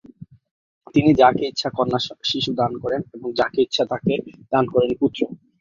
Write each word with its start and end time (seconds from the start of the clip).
তিনি 0.95 1.11
যাকে 1.13 1.43
ইচ্ছা 1.47 1.69
কন্যা 1.71 1.99
শিশু 2.29 2.51
দান 2.59 2.71
করেন 2.83 3.01
এবং 3.07 3.27
তিনি 3.27 3.39
যাকে 3.39 3.59
ইচ্ছা 3.61 3.83
তাকে 3.91 4.13
দান 4.51 4.65
করেন 4.73 4.91
পুত্র। 4.99 5.19